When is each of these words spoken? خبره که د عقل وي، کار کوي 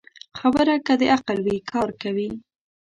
خبره 0.39 0.75
که 0.85 0.93
د 0.99 1.03
عقل 1.15 1.37
وي، 1.45 1.57
کار 1.71 1.89
کوي 2.01 2.29